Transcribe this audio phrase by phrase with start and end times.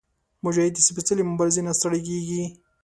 [0.43, 2.43] مجاهد د سپېڅلې مبارزې نه ستړی کېږي.